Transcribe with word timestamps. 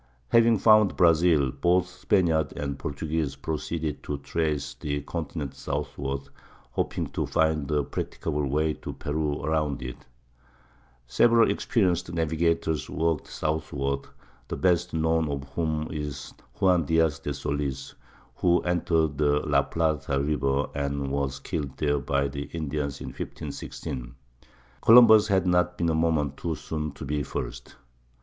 Having 0.29 0.57
found 0.57 0.97
Brazil, 0.97 1.51
both 1.51 1.85
Spaniards 1.85 2.53
and 2.53 2.79
Portuguese 2.79 3.35
proceeded 3.35 4.01
to 4.01 4.17
trace 4.17 4.73
the 4.73 5.01
continent 5.01 5.53
southward, 5.53 6.21
hoping 6.71 7.05
to 7.11 7.27
find 7.27 7.69
a 7.69 7.83
practicable 7.83 8.47
way 8.49 8.73
to 8.73 8.93
Peru 8.93 9.43
around 9.43 9.83
it. 9.83 10.07
Several 11.05 11.51
experienced 11.51 12.11
navigators 12.11 12.89
worked 12.89 13.27
southward, 13.27 14.07
the 14.47 14.57
best 14.57 14.91
known 14.91 15.29
of 15.29 15.43
whom 15.53 15.87
is 15.91 16.33
Juan 16.55 16.83
Diaz 16.83 17.19
de 17.19 17.31
Solis, 17.31 17.93
who 18.37 18.59
entered 18.61 19.19
the 19.19 19.45
La 19.47 19.61
Plata 19.61 20.19
River 20.19 20.65
and 20.73 21.11
was 21.11 21.37
killed 21.39 21.77
there 21.77 21.99
by 21.99 22.27
the 22.27 22.45
Indians 22.45 23.01
in 23.01 23.09
1516. 23.09 24.15
Columbus 24.81 25.27
had 25.27 25.45
not 25.45 25.77
been 25.77 25.89
a 25.89 25.93
moment 25.93 26.37
too 26.37 26.55
soon 26.55 26.89
to 26.93 27.05
be 27.05 27.21
first. 27.21 27.75